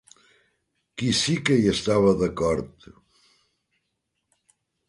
[1.01, 2.89] Qui sí que hi estava d'acord?